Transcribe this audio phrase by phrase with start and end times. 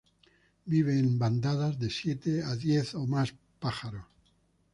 [0.65, 4.07] Vive en bandadas de siete a diez o más pájaros.